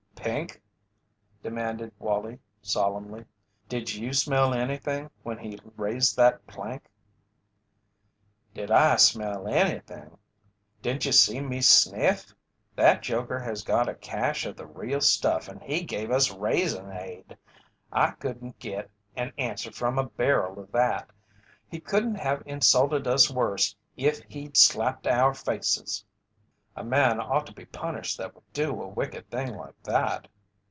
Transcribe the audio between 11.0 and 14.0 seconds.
you see me sniff? That joker has got a